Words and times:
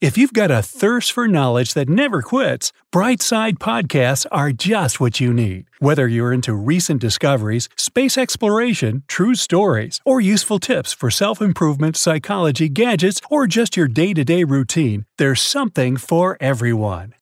If 0.00 0.16
you've 0.16 0.32
got 0.32 0.50
a 0.50 0.62
thirst 0.62 1.12
for 1.12 1.28
knowledge 1.28 1.74
that 1.74 1.90
never 1.90 2.22
quits, 2.22 2.72
Brightside 2.90 3.58
Podcasts 3.58 4.24
are 4.32 4.50
just 4.50 4.98
what 4.98 5.20
you 5.20 5.30
need. 5.34 5.66
Whether 5.78 6.08
you're 6.08 6.32
into 6.32 6.54
recent 6.54 7.02
discoveries, 7.02 7.68
space 7.76 8.16
exploration, 8.16 9.02
true 9.08 9.34
stories, 9.34 10.00
or 10.06 10.18
useful 10.18 10.58
tips 10.58 10.94
for 10.94 11.10
self 11.10 11.42
improvement, 11.42 11.98
psychology, 11.98 12.70
gadgets, 12.70 13.20
or 13.28 13.46
just 13.46 13.76
your 13.76 13.88
day 13.88 14.14
to 14.14 14.24
day 14.24 14.42
routine, 14.44 15.04
there's 15.18 15.42
something 15.42 15.98
for 15.98 16.38
everyone. 16.40 17.12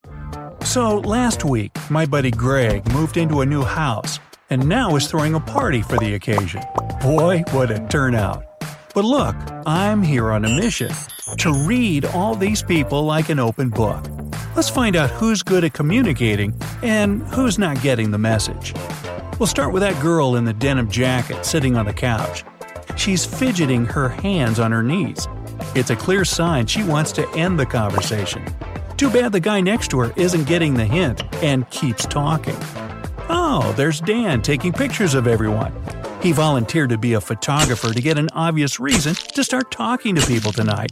So, 0.63 1.01
last 1.01 1.45
week, 1.45 1.73
my 1.91 2.07
buddy 2.07 2.31
Greg 2.31 2.87
moved 2.93 3.17
into 3.17 3.41
a 3.41 3.47
new 3.47 3.65
house 3.65 4.21
and 4.51 4.69
now 4.69 4.95
is 4.95 5.09
throwing 5.09 5.35
a 5.35 5.41
party 5.41 5.83
for 5.83 5.99
the 5.99 6.15
occasion. 6.15 6.63
Boy, 7.03 7.43
what 7.51 7.73
a 7.73 7.85
turnout! 7.89 8.45
But 8.95 9.05
look, 9.05 9.35
I'm 9.67 10.01
here 10.01 10.31
on 10.31 10.45
a 10.45 10.55
mission 10.55 10.93
to 11.39 11.53
read 11.67 12.05
all 12.07 12.35
these 12.35 12.63
people 12.63 13.05
like 13.05 13.29
an 13.29 13.39
open 13.39 13.69
book. 13.69 14.05
Let's 14.57 14.71
find 14.71 14.97
out 14.97 15.11
who's 15.11 15.43
good 15.43 15.65
at 15.65 15.73
communicating 15.73 16.55
and 16.83 17.23
who's 17.29 17.59
not 17.59 17.81
getting 17.83 18.11
the 18.11 18.19
message. 18.19 18.75
We'll 19.39 19.47
start 19.47 19.73
with 19.73 19.83
that 19.83 20.01
girl 20.03 20.37
in 20.37 20.45
the 20.45 20.53
denim 20.53 20.91
jacket 20.91 21.45
sitting 21.45 21.77
on 21.77 21.87
the 21.87 21.93
couch. 21.93 22.45
She's 22.97 23.25
fidgeting 23.25 23.85
her 23.87 24.09
hands 24.09 24.59
on 24.59 24.73
her 24.73 24.83
knees. 24.83 25.29
It's 25.75 25.91
a 25.91 25.97
clear 25.97 26.25
sign 26.25 26.67
she 26.67 26.83
wants 26.83 27.13
to 27.13 27.29
end 27.31 27.59
the 27.59 27.67
conversation. 27.67 28.45
Too 28.97 29.11
bad 29.11 29.31
the 29.31 29.39
guy 29.39 29.61
next 29.61 29.89
to 29.93 30.01
her 30.01 30.13
isn't 30.17 30.49
getting 30.49 30.75
the 30.75 30.85
hint 30.85 31.23
and 31.37 31.71
keeps 31.71 32.05
talking. 32.05 32.57
Oh, 33.29 33.73
there's 33.77 34.01
Dan 34.01 34.43
taking 34.43 34.73
pictures 34.73 35.15
of 35.15 35.29
everyone. 35.29 35.73
He 36.21 36.33
volunteered 36.33 36.91
to 36.91 36.99
be 36.99 37.13
a 37.13 37.21
photographer 37.21 37.93
to 37.93 38.03
get 38.03 38.19
an 38.19 38.29
obvious 38.33 38.81
reason 38.81 39.15
to 39.15 39.45
start 39.45 39.71
talking 39.71 40.17
to 40.17 40.27
people 40.27 40.51
tonight. 40.51 40.91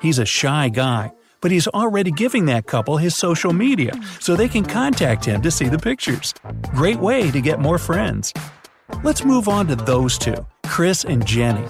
He's 0.00 0.18
a 0.18 0.24
shy 0.24 0.68
guy, 0.68 1.12
but 1.40 1.50
he's 1.50 1.66
already 1.68 2.10
giving 2.10 2.46
that 2.46 2.66
couple 2.66 2.96
his 2.96 3.16
social 3.16 3.52
media 3.52 3.92
so 4.20 4.36
they 4.36 4.48
can 4.48 4.64
contact 4.64 5.24
him 5.24 5.42
to 5.42 5.50
see 5.50 5.68
the 5.68 5.78
pictures. 5.78 6.34
Great 6.74 6.98
way 6.98 7.30
to 7.30 7.40
get 7.40 7.58
more 7.60 7.78
friends. 7.78 8.32
Let's 9.02 9.24
move 9.24 9.48
on 9.48 9.66
to 9.68 9.76
those 9.76 10.16
two, 10.16 10.46
Chris 10.64 11.04
and 11.04 11.26
Jenny. 11.26 11.66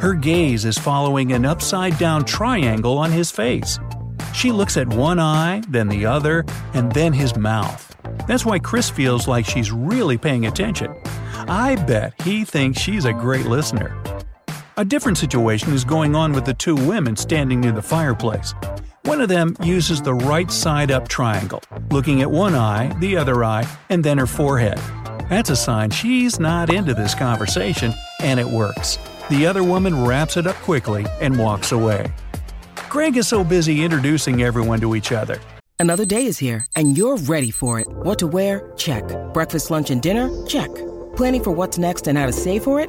Her 0.00 0.14
gaze 0.14 0.64
is 0.64 0.78
following 0.78 1.32
an 1.32 1.44
upside 1.44 1.98
down 1.98 2.24
triangle 2.24 2.98
on 2.98 3.10
his 3.10 3.30
face. 3.30 3.78
She 4.32 4.52
looks 4.52 4.76
at 4.76 4.88
one 4.88 5.18
eye, 5.18 5.62
then 5.68 5.88
the 5.88 6.06
other, 6.06 6.44
and 6.74 6.90
then 6.92 7.12
his 7.12 7.36
mouth. 7.36 7.96
That's 8.26 8.46
why 8.46 8.58
Chris 8.58 8.90
feels 8.90 9.28
like 9.28 9.44
she's 9.44 9.72
really 9.72 10.18
paying 10.18 10.46
attention. 10.46 10.94
I 11.48 11.76
bet 11.86 12.20
he 12.22 12.44
thinks 12.44 12.80
she's 12.80 13.04
a 13.04 13.12
great 13.12 13.46
listener. 13.46 14.21
A 14.78 14.86
different 14.86 15.18
situation 15.18 15.74
is 15.74 15.84
going 15.84 16.16
on 16.16 16.32
with 16.32 16.46
the 16.46 16.54
two 16.54 16.74
women 16.74 17.14
standing 17.14 17.60
near 17.60 17.72
the 17.72 17.82
fireplace. 17.82 18.54
One 19.04 19.20
of 19.20 19.28
them 19.28 19.54
uses 19.62 20.00
the 20.00 20.14
right 20.14 20.50
side 20.50 20.90
up 20.90 21.08
triangle, 21.08 21.62
looking 21.90 22.22
at 22.22 22.30
one 22.30 22.54
eye, 22.54 22.88
the 22.98 23.18
other 23.18 23.44
eye, 23.44 23.68
and 23.90 24.02
then 24.02 24.16
her 24.16 24.26
forehead. 24.26 24.78
That's 25.28 25.50
a 25.50 25.56
sign 25.56 25.90
she's 25.90 26.40
not 26.40 26.72
into 26.72 26.94
this 26.94 27.14
conversation, 27.14 27.92
and 28.20 28.40
it 28.40 28.46
works. 28.46 28.98
The 29.28 29.44
other 29.44 29.62
woman 29.62 30.06
wraps 30.06 30.38
it 30.38 30.46
up 30.46 30.56
quickly 30.56 31.04
and 31.20 31.38
walks 31.38 31.72
away. 31.72 32.10
Greg 32.88 33.18
is 33.18 33.28
so 33.28 33.44
busy 33.44 33.84
introducing 33.84 34.42
everyone 34.42 34.80
to 34.80 34.96
each 34.96 35.12
other. 35.12 35.38
Another 35.78 36.06
day 36.06 36.24
is 36.24 36.38
here, 36.38 36.64
and 36.76 36.96
you're 36.96 37.18
ready 37.18 37.50
for 37.50 37.78
it. 37.78 37.88
What 37.88 38.18
to 38.20 38.26
wear? 38.26 38.72
Check. 38.78 39.04
Breakfast, 39.34 39.70
lunch, 39.70 39.90
and 39.90 40.00
dinner? 40.00 40.30
Check. 40.46 40.74
Planning 41.14 41.44
for 41.44 41.50
what's 41.50 41.76
next 41.76 42.06
and 42.06 42.16
how 42.16 42.24
to 42.24 42.32
save 42.32 42.62
for 42.62 42.80
it? 42.80 42.88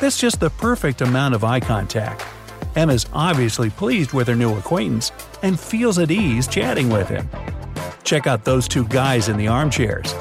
That's 0.00 0.18
just 0.18 0.40
the 0.40 0.50
perfect 0.50 1.00
amount 1.00 1.34
of 1.34 1.44
eye 1.44 1.60
contact. 1.60 2.24
Emma's 2.76 3.06
obviously 3.12 3.70
pleased 3.70 4.12
with 4.12 4.26
her 4.26 4.34
new 4.34 4.56
acquaintance 4.56 5.12
and 5.42 5.58
feels 5.58 5.98
at 5.98 6.10
ease 6.10 6.48
chatting 6.48 6.88
with 6.88 7.08
him. 7.08 7.28
Check 8.02 8.26
out 8.26 8.44
those 8.44 8.66
two 8.66 8.86
guys 8.88 9.28
in 9.28 9.36
the 9.36 9.48
armchairs. 9.48 10.14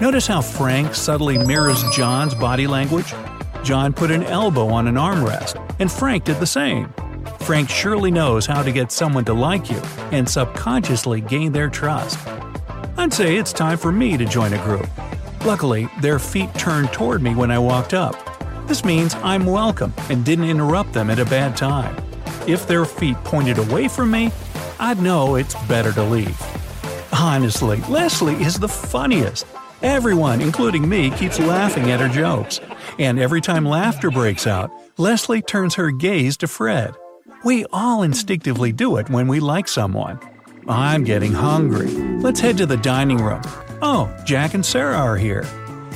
Notice 0.00 0.26
how 0.26 0.40
Frank 0.40 0.94
subtly 0.94 1.38
mirrors 1.38 1.84
John's 1.90 2.34
body 2.34 2.66
language? 2.66 3.14
John 3.62 3.92
put 3.92 4.10
an 4.10 4.24
elbow 4.24 4.66
on 4.66 4.88
an 4.88 4.96
armrest, 4.96 5.62
and 5.78 5.90
Frank 5.90 6.24
did 6.24 6.40
the 6.40 6.46
same. 6.46 6.92
Frank 7.40 7.70
surely 7.70 8.10
knows 8.10 8.46
how 8.46 8.62
to 8.62 8.72
get 8.72 8.90
someone 8.90 9.24
to 9.26 9.34
like 9.34 9.70
you 9.70 9.80
and 10.10 10.28
subconsciously 10.28 11.20
gain 11.20 11.52
their 11.52 11.70
trust. 11.70 12.18
I'd 12.96 13.12
say 13.12 13.36
it's 13.36 13.52
time 13.52 13.78
for 13.78 13.92
me 13.92 14.16
to 14.16 14.24
join 14.24 14.52
a 14.52 14.62
group. 14.64 14.88
Luckily, 15.44 15.88
their 16.00 16.18
feet 16.18 16.52
turned 16.54 16.92
toward 16.92 17.22
me 17.22 17.34
when 17.34 17.50
I 17.50 17.58
walked 17.58 17.94
up. 17.94 18.29
This 18.70 18.84
means 18.84 19.16
I'm 19.16 19.46
welcome 19.46 19.92
and 20.10 20.24
didn't 20.24 20.44
interrupt 20.44 20.92
them 20.92 21.10
at 21.10 21.18
a 21.18 21.24
bad 21.24 21.56
time. 21.56 22.00
If 22.46 22.68
their 22.68 22.84
feet 22.84 23.16
pointed 23.24 23.58
away 23.58 23.88
from 23.88 24.12
me, 24.12 24.30
I'd 24.78 25.02
know 25.02 25.34
it's 25.34 25.56
better 25.66 25.92
to 25.94 26.04
leave. 26.04 26.40
Honestly, 27.12 27.80
Leslie 27.88 28.40
is 28.40 28.60
the 28.60 28.68
funniest. 28.68 29.44
Everyone, 29.82 30.40
including 30.40 30.88
me, 30.88 31.10
keeps 31.10 31.40
laughing 31.40 31.90
at 31.90 31.98
her 31.98 32.08
jokes. 32.08 32.60
And 32.96 33.18
every 33.18 33.40
time 33.40 33.64
laughter 33.64 34.08
breaks 34.08 34.46
out, 34.46 34.70
Leslie 34.98 35.42
turns 35.42 35.74
her 35.74 35.90
gaze 35.90 36.36
to 36.36 36.46
Fred. 36.46 36.94
We 37.44 37.66
all 37.72 38.04
instinctively 38.04 38.70
do 38.70 38.98
it 38.98 39.10
when 39.10 39.26
we 39.26 39.40
like 39.40 39.66
someone. 39.66 40.20
I'm 40.68 41.02
getting 41.02 41.32
hungry. 41.32 41.88
Let's 41.88 42.38
head 42.38 42.56
to 42.58 42.66
the 42.66 42.76
dining 42.76 43.18
room. 43.18 43.42
Oh, 43.82 44.16
Jack 44.24 44.54
and 44.54 44.64
Sarah 44.64 44.96
are 44.96 45.16
here. 45.16 45.42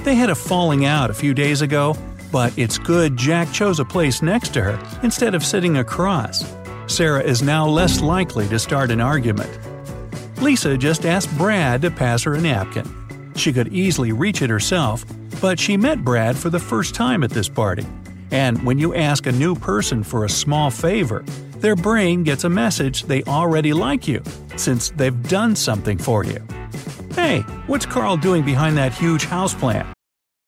They 0.03 0.17
had 0.17 0.29
a 0.29 0.35
falling 0.35 0.85
out 0.85 1.09
a 1.09 1.15
few 1.15 1.35
days 1.35 1.62
ago, 1.62 1.97
but 2.35 2.53
it's 2.59 2.79
good 2.79 3.17
Jack 3.17 3.53
chose 3.53 3.79
a 3.79 3.85
place 3.85 4.21
next 4.21 4.53
to 4.55 4.61
her 4.61 4.99
instead 5.05 5.37
of 5.37 5.45
sitting 5.45 5.77
across. 5.77 6.45
Sarah 6.89 7.23
is 7.23 7.43
now 7.43 7.65
less 7.65 8.01
likely 8.01 8.49
to 8.49 8.59
start 8.59 8.91
an 8.91 9.01
argument. 9.01 9.57
Lisa 10.43 10.77
just 10.77 11.07
asked 11.07 11.31
Brad 11.39 11.81
to 11.83 11.93
pass 11.93 12.25
her 12.25 12.35
a 12.35 12.41
napkin. 12.41 12.93
She 13.37 13.53
could 13.53 13.73
easily 13.73 14.11
reach 14.11 14.43
it 14.43 14.51
herself, 14.51 15.05
but 15.41 15.61
she 15.61 15.77
met 15.77 16.05
Brad 16.05 16.37
for 16.37 16.51
the 16.51 16.59
first 16.59 16.93
time 16.93 17.23
at 17.23 17.31
this 17.31 17.49
party. 17.49 17.87
And 18.33 18.61
when 18.67 18.79
you 18.79 18.97
ask 18.97 19.29
a 19.29 19.33
new 19.33 19.55
person 19.55 20.03
for 20.03 20.25
a 20.25 20.29
small 20.29 20.73
favor, 20.73 21.25
their 21.59 21.77
brain 21.77 22.25
gets 22.25 22.43
a 22.43 22.51
message 22.51 23.05
they 23.05 23.23
already 23.23 23.73
like 23.73 24.09
you, 24.09 24.25
since 24.57 24.91
they've 24.91 25.23
done 25.29 25.55
something 25.55 25.99
for 25.99 26.25
you. 26.25 26.43
Hey, 27.15 27.43
what's 27.69 27.87
Carl 27.87 28.17
doing 28.17 28.45
behind 28.45 28.77
that 28.77 28.93
huge 28.93 29.25
houseplant? 29.27 29.87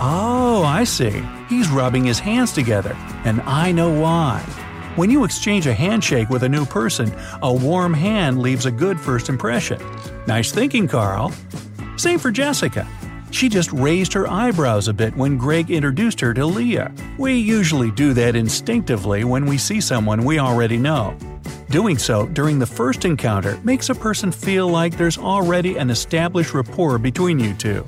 Oh, 0.00 0.62
I 0.64 0.84
see. 0.84 1.22
He's 1.48 1.68
rubbing 1.68 2.04
his 2.04 2.20
hands 2.20 2.52
together, 2.52 2.96
and 3.24 3.40
I 3.42 3.72
know 3.72 3.90
why. 3.90 4.40
When 4.94 5.10
you 5.10 5.24
exchange 5.24 5.66
a 5.66 5.74
handshake 5.74 6.28
with 6.28 6.44
a 6.44 6.48
new 6.48 6.64
person, 6.64 7.12
a 7.42 7.52
warm 7.52 7.94
hand 7.94 8.40
leaves 8.40 8.64
a 8.64 8.70
good 8.70 9.00
first 9.00 9.28
impression. 9.28 9.80
Nice 10.28 10.52
thinking, 10.52 10.86
Carl. 10.86 11.32
Same 11.96 12.20
for 12.20 12.30
Jessica. 12.30 12.86
She 13.32 13.48
just 13.48 13.72
raised 13.72 14.12
her 14.12 14.28
eyebrows 14.28 14.86
a 14.86 14.92
bit 14.92 15.16
when 15.16 15.36
Greg 15.36 15.70
introduced 15.70 16.20
her 16.20 16.32
to 16.32 16.46
Leah. 16.46 16.92
We 17.18 17.34
usually 17.34 17.90
do 17.90 18.12
that 18.14 18.36
instinctively 18.36 19.24
when 19.24 19.46
we 19.46 19.58
see 19.58 19.80
someone 19.80 20.24
we 20.24 20.38
already 20.38 20.78
know. 20.78 21.16
Doing 21.70 21.98
so 21.98 22.26
during 22.26 22.58
the 22.58 22.66
first 22.66 23.04
encounter 23.04 23.58
makes 23.64 23.90
a 23.90 23.94
person 23.94 24.32
feel 24.32 24.68
like 24.68 24.96
there's 24.96 25.18
already 25.18 25.76
an 25.76 25.90
established 25.90 26.54
rapport 26.54 26.98
between 26.98 27.38
you 27.38 27.52
two. 27.54 27.84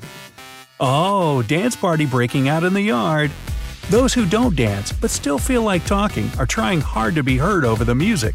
Oh, 0.83 1.43
dance 1.43 1.75
party 1.75 2.07
breaking 2.07 2.49
out 2.49 2.63
in 2.63 2.73
the 2.73 2.81
yard. 2.81 3.29
Those 3.91 4.15
who 4.15 4.25
don't 4.25 4.55
dance 4.55 4.91
but 4.91 5.11
still 5.11 5.37
feel 5.37 5.61
like 5.61 5.85
talking 5.85 6.27
are 6.39 6.47
trying 6.47 6.81
hard 6.81 7.13
to 7.13 7.21
be 7.21 7.37
heard 7.37 7.65
over 7.65 7.85
the 7.85 7.93
music. 7.93 8.33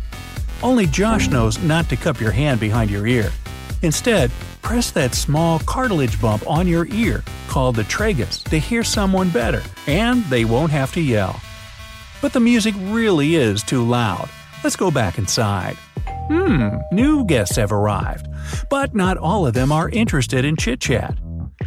Only 0.62 0.86
Josh 0.86 1.28
knows 1.28 1.58
not 1.58 1.88
to 1.88 1.96
cup 1.96 2.20
your 2.20 2.30
hand 2.30 2.60
behind 2.60 2.88
your 2.88 3.04
ear. 3.04 3.32
Instead, 3.82 4.30
press 4.62 4.92
that 4.92 5.16
small 5.16 5.58
cartilage 5.58 6.20
bump 6.20 6.48
on 6.48 6.68
your 6.68 6.86
ear, 6.86 7.24
called 7.48 7.74
the 7.74 7.82
tragus, 7.82 8.44
to 8.44 8.60
hear 8.60 8.84
someone 8.84 9.30
better, 9.30 9.62
and 9.88 10.24
they 10.26 10.44
won't 10.44 10.70
have 10.70 10.92
to 10.92 11.00
yell. 11.00 11.40
But 12.22 12.32
the 12.32 12.38
music 12.38 12.76
really 12.78 13.34
is 13.34 13.64
too 13.64 13.84
loud. 13.84 14.28
Let's 14.62 14.76
go 14.76 14.92
back 14.92 15.18
inside. 15.18 15.76
Hmm, 16.28 16.76
new 16.92 17.24
guests 17.24 17.56
have 17.56 17.72
arrived, 17.72 18.28
but 18.70 18.94
not 18.94 19.18
all 19.18 19.48
of 19.48 19.54
them 19.54 19.72
are 19.72 19.88
interested 19.88 20.44
in 20.44 20.54
chit 20.54 20.80
chat. 20.80 21.16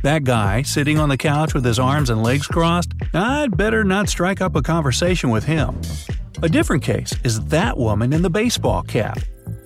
That 0.01 0.23
guy, 0.23 0.61
sitting 0.61 0.97
on 0.97 1.09
the 1.09 1.17
couch 1.17 1.53
with 1.53 1.65
his 1.65 1.77
arms 1.77 2.09
and 2.09 2.23
legs 2.23 2.47
crossed, 2.47 2.93
I'd 3.13 3.57
better 3.57 3.83
not 3.83 4.07
strike 4.07 4.39
up 4.39 4.55
a 4.55 4.61
conversation 4.61 5.29
with 5.29 5.43
him. 5.43 5.81
A 6.41 6.47
different 6.47 6.83
case 6.83 7.13
is 7.25 7.41
that 7.47 7.77
woman 7.77 8.13
in 8.13 8.21
the 8.21 8.29
baseball 8.29 8.81
cap. 8.83 9.19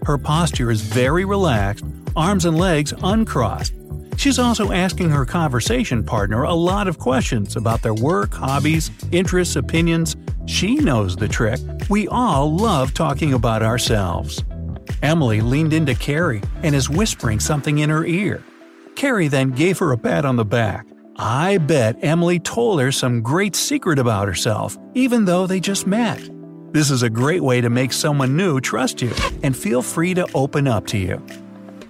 Her 0.06 0.18
posture 0.18 0.71
is 0.71 0.81
very 0.81 1.24
relaxed, 1.24 1.85
arms 2.15 2.45
and 2.45 2.57
legs 2.57 2.94
uncrossed. 3.03 3.74
She's 4.18 4.39
also 4.39 4.71
asking 4.71 5.12
her 5.12 5.25
conversation 5.25 6.03
partner 6.03 6.44
a 6.44 6.53
lot 6.53 6.88
of 6.88 6.97
questions 6.97 7.56
about 7.56 7.83
their 7.83 7.94
work, 7.94 8.33
hobbies, 8.33 8.89
interests, 9.12 9.56
opinions. 9.56 10.15
She 10.47 10.75
knows 10.75 11.15
the 11.15 11.27
trick. 11.27 11.59
We 11.89 12.07
all 12.07 12.56
love 12.56 12.95
talking 12.95 13.33
about 13.33 13.62
ourselves. 13.62 14.44
Emily 15.03 15.41
leaned 15.41 15.74
into 15.74 15.94
Carrie 15.94 16.41
and 16.63 16.74
is 16.74 16.89
whispering 16.89 17.39
something 17.39 17.80
in 17.80 17.89
her 17.89 18.06
ear. 18.06 18.44
Carrie 18.95 19.28
then 19.28 19.51
gave 19.51 19.80
her 19.80 19.92
a 19.92 19.98
pat 19.98 20.25
on 20.25 20.36
the 20.36 20.45
back. 20.45 20.88
I 21.16 21.57
bet 21.57 21.98
Emily 22.01 22.40
told 22.40 22.81
her 22.81 22.92
some 22.92 23.22
great 23.22 23.56
secret 23.56 24.00
about 24.00 24.28
herself, 24.28 24.78
even 24.94 25.25
though 25.25 25.45
they 25.45 25.60
just 25.60 25.86
met. 25.86 26.22
This 26.72 26.90
is 26.90 27.04
a 27.04 27.10
great 27.10 27.44
way 27.44 27.62
to 27.62 27.69
make 27.69 27.94
someone 27.94 28.36
new 28.36 28.60
trust 28.60 29.01
you 29.01 29.13
and 29.44 29.56
feel 29.56 29.81
free 29.81 30.13
to 30.16 30.28
open 30.34 30.68
up 30.68 30.88
to 30.88 30.98
you. 30.98 31.24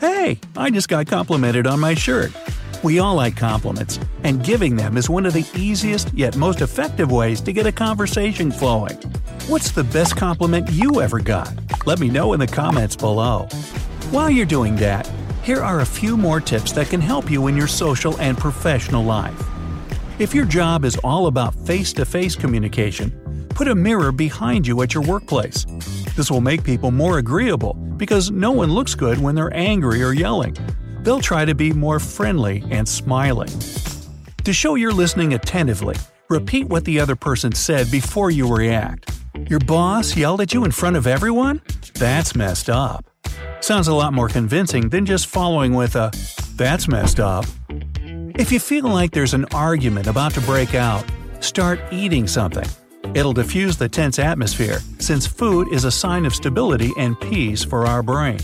Hey, 0.02 0.40
I 0.58 0.70
just 0.72 0.90
got 0.90 1.08
complimented 1.08 1.68
on 1.68 1.80
my 1.80 1.94
shirt. 1.94 2.34
We 2.84 3.00
all 3.00 3.16
like 3.16 3.38
compliments, 3.38 3.98
and 4.24 4.44
giving 4.44 4.76
them 4.76 4.98
is 4.98 5.10
one 5.10 5.26
of 5.26 5.32
the 5.32 5.48
easiest 5.56 6.14
yet 6.14 6.36
most 6.36 6.60
effective 6.60 7.10
ways 7.10 7.40
to 7.42 7.54
get 7.54 7.66
a 7.66 7.72
conversation 7.72 8.52
flowing. 8.52 8.98
What's 9.48 9.72
the 9.72 9.86
best 9.86 10.18
compliment 10.18 10.70
you 10.70 11.00
ever 11.00 11.20
got? 11.20 11.54
Let 11.86 12.00
me 12.00 12.10
know 12.10 12.34
in 12.34 12.42
the 12.42 12.48
comments 12.48 12.98
below. 12.98 13.48
While 14.12 14.30
you're 14.30 14.46
doing 14.46 14.76
that, 14.78 15.10
here 15.44 15.62
are 15.62 15.82
a 15.82 15.86
few 15.86 16.16
more 16.16 16.40
tips 16.40 16.72
that 16.72 16.90
can 16.90 17.02
help 17.02 17.30
you 17.30 17.48
in 17.48 17.58
your 17.58 17.68
social 17.68 18.18
and 18.20 18.38
professional 18.38 19.04
life. 19.04 19.38
If 20.18 20.34
your 20.34 20.46
job 20.46 20.86
is 20.86 20.96
all 21.04 21.28
about 21.28 21.54
face 21.54 21.92
to 21.94 22.06
face 22.06 22.34
communication, 22.34 23.48
put 23.50 23.68
a 23.68 23.76
mirror 23.76 24.14
behind 24.14 24.66
you 24.66 24.82
at 24.82 24.94
your 24.94 25.04
workplace. 25.04 25.66
This 26.16 26.32
will 26.32 26.40
make 26.40 26.64
people 26.64 26.92
more 26.92 27.18
agreeable 27.18 27.74
because 27.98 28.32
no 28.32 28.52
one 28.52 28.72
looks 28.72 28.96
good 28.96 29.20
when 29.20 29.36
they're 29.36 29.54
angry 29.54 30.02
or 30.02 30.14
yelling. 30.14 30.56
They'll 31.02 31.20
try 31.20 31.44
to 31.44 31.54
be 31.54 31.74
more 31.74 32.00
friendly 32.00 32.64
and 32.72 32.88
smiling. 32.88 33.52
To 34.46 34.54
show 34.54 34.76
you're 34.76 34.94
listening 34.94 35.34
attentively, 35.34 35.98
repeat 36.30 36.70
what 36.70 36.86
the 36.86 37.02
other 37.02 37.18
person 37.18 37.52
said 37.52 37.92
before 37.92 38.32
you 38.32 38.54
react. 38.56 39.12
Your 39.50 39.60
boss 39.60 40.16
yelled 40.16 40.40
at 40.40 40.54
you 40.54 40.64
in 40.64 40.72
front 40.72 40.96
of 40.96 41.06
everyone? 41.06 41.62
That's 41.96 42.34
messed 42.34 42.70
up. 42.70 43.13
Sounds 43.64 43.88
a 43.88 43.94
lot 43.94 44.12
more 44.12 44.28
convincing 44.28 44.90
than 44.90 45.06
just 45.06 45.28
following 45.28 45.74
with 45.74 45.96
a, 45.96 46.12
that's 46.58 46.90
messed 46.90 47.22
up. 47.22 47.46
If 48.36 48.52
you 48.52 48.60
feel 48.60 48.90
like 48.90 49.12
there's 49.12 49.34
an 49.34 49.46
argument 49.54 50.08
about 50.08 50.34
to 50.34 50.42
break 50.42 50.76
out, 50.76 51.06
start 51.40 51.80
eating 51.90 52.28
something. 52.28 52.68
It'll 53.16 53.32
diffuse 53.32 53.78
the 53.78 53.88
tense 53.88 54.20
atmosphere, 54.20 54.80
since 55.00 55.26
food 55.26 55.72
is 55.72 55.86
a 55.86 55.92
sign 55.92 56.26
of 56.26 56.36
stability 56.36 56.92
and 56.98 57.18
peace 57.22 57.64
for 57.64 57.88
our 57.88 58.04
brain. 58.04 58.42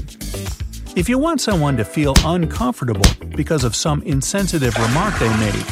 If 0.96 1.10
you 1.10 1.18
want 1.18 1.42
someone 1.42 1.76
to 1.76 1.84
feel 1.84 2.14
uncomfortable 2.24 3.12
because 3.36 3.66
of 3.66 3.76
some 3.76 4.02
insensitive 4.04 4.74
remark 4.78 5.20
they 5.20 5.38
made, 5.38 5.66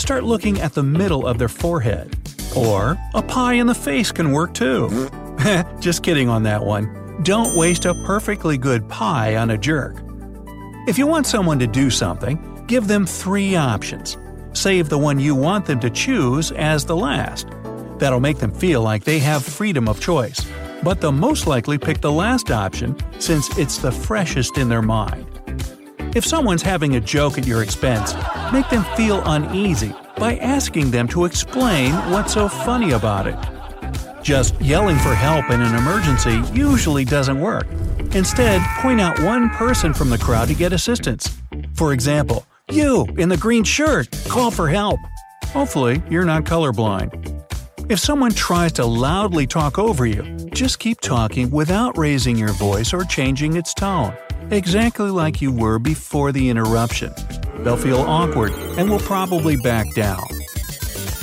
start 0.00 0.22
looking 0.22 0.60
at 0.60 0.74
the 0.74 0.84
middle 0.84 1.26
of 1.26 1.38
their 1.38 1.48
forehead. 1.48 2.16
Or 2.54 2.96
a 3.14 3.22
pie 3.22 3.54
in 3.54 3.66
the 3.66 3.74
face 3.74 4.12
can 4.12 4.30
work 4.30 4.54
too. 4.54 5.10
Just 5.80 6.04
kidding 6.04 6.28
on 6.28 6.44
that 6.44 6.64
one. 6.64 7.02
Don't 7.24 7.56
waste 7.56 7.84
a 7.84 7.94
perfectly 8.04 8.58
good 8.58 8.88
pie 8.88 9.36
on 9.36 9.50
a 9.50 9.58
jerk. 9.58 10.02
If 10.88 10.98
you 10.98 11.06
want 11.06 11.28
someone 11.28 11.60
to 11.60 11.68
do 11.68 11.88
something, 11.88 12.64
give 12.66 12.88
them 12.88 13.06
three 13.06 13.54
options. 13.54 14.16
Save 14.54 14.88
the 14.88 14.98
one 14.98 15.20
you 15.20 15.36
want 15.36 15.66
them 15.66 15.78
to 15.80 15.90
choose 15.90 16.50
as 16.50 16.84
the 16.84 16.96
last. 16.96 17.46
That'll 17.98 18.18
make 18.18 18.38
them 18.38 18.50
feel 18.50 18.82
like 18.82 19.04
they 19.04 19.20
have 19.20 19.44
freedom 19.44 19.88
of 19.88 20.00
choice. 20.00 20.44
But 20.82 21.00
they'll 21.00 21.12
most 21.12 21.46
likely 21.46 21.78
pick 21.78 22.00
the 22.00 22.10
last 22.10 22.50
option 22.50 22.96
since 23.20 23.56
it's 23.56 23.78
the 23.78 23.92
freshest 23.92 24.58
in 24.58 24.68
their 24.68 24.82
mind. 24.82 25.24
If 26.16 26.26
someone's 26.26 26.62
having 26.62 26.96
a 26.96 27.00
joke 27.00 27.38
at 27.38 27.46
your 27.46 27.62
expense, 27.62 28.14
make 28.52 28.68
them 28.68 28.84
feel 28.96 29.22
uneasy 29.26 29.94
by 30.16 30.38
asking 30.38 30.90
them 30.90 31.06
to 31.08 31.24
explain 31.24 31.92
what's 32.10 32.34
so 32.34 32.48
funny 32.48 32.90
about 32.90 33.28
it. 33.28 33.61
Just 34.22 34.60
yelling 34.60 34.98
for 34.98 35.14
help 35.14 35.50
in 35.50 35.60
an 35.60 35.74
emergency 35.74 36.40
usually 36.54 37.04
doesn't 37.04 37.40
work. 37.40 37.66
Instead, 38.14 38.62
point 38.80 39.00
out 39.00 39.18
one 39.20 39.50
person 39.50 39.92
from 39.92 40.10
the 40.10 40.18
crowd 40.18 40.48
to 40.48 40.54
get 40.54 40.72
assistance. 40.72 41.36
For 41.74 41.92
example, 41.92 42.46
you 42.70 43.06
in 43.18 43.28
the 43.28 43.36
green 43.36 43.64
shirt, 43.64 44.08
call 44.28 44.52
for 44.52 44.68
help. 44.68 45.00
Hopefully, 45.46 46.02
you're 46.08 46.24
not 46.24 46.44
colorblind. 46.44 47.10
If 47.90 47.98
someone 47.98 48.30
tries 48.30 48.72
to 48.74 48.86
loudly 48.86 49.46
talk 49.46 49.78
over 49.78 50.06
you, 50.06 50.22
just 50.52 50.78
keep 50.78 51.00
talking 51.00 51.50
without 51.50 51.98
raising 51.98 52.36
your 52.36 52.52
voice 52.52 52.94
or 52.94 53.02
changing 53.04 53.56
its 53.56 53.74
tone, 53.74 54.16
exactly 54.50 55.10
like 55.10 55.42
you 55.42 55.50
were 55.50 55.80
before 55.80 56.30
the 56.30 56.48
interruption. 56.48 57.12
They'll 57.58 57.76
feel 57.76 57.98
awkward 57.98 58.52
and 58.78 58.88
will 58.88 59.00
probably 59.00 59.56
back 59.56 59.92
down. 59.94 60.24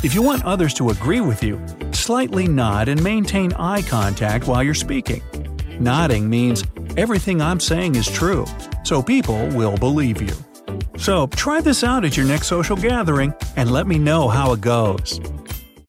If 0.03 0.13
you 0.13 0.21
want 0.21 0.43
others 0.43 0.73
to 0.75 0.89
agree 0.89 1.21
with 1.21 1.41
you, 1.43 1.61
slightly 2.09 2.47
nod 2.47 2.87
and 2.87 3.03
maintain 3.03 3.53
eye 3.53 3.83
contact 3.83 4.47
while 4.47 4.63
you're 4.63 4.73
speaking. 4.73 5.21
Nodding 5.79 6.27
means 6.27 6.63
everything 6.97 7.39
I'm 7.39 7.59
saying 7.59 7.93
is 7.93 8.07
true, 8.07 8.47
so 8.83 9.03
people 9.03 9.45
will 9.49 9.77
believe 9.77 10.19
you. 10.19 10.33
So 10.97 11.27
try 11.27 11.61
this 11.61 11.83
out 11.83 12.03
at 12.05 12.17
your 12.17 12.25
next 12.25 12.47
social 12.47 12.75
gathering 12.75 13.31
and 13.57 13.71
let 13.71 13.85
me 13.85 13.99
know 13.99 14.27
how 14.27 14.53
it 14.53 14.61
goes. 14.61 15.19